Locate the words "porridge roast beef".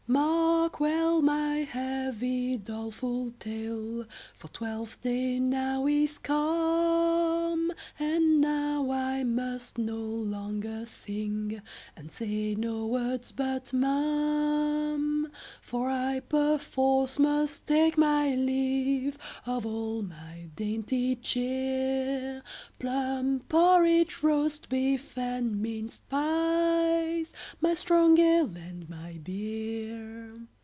23.47-25.17